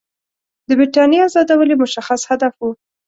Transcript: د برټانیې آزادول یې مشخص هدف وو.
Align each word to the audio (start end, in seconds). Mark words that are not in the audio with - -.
د 0.67 0.69
برټانیې 0.79 1.19
آزادول 1.27 1.69
یې 1.71 1.77
مشخص 1.83 2.21
هدف 2.31 2.53
وو. 2.57 2.71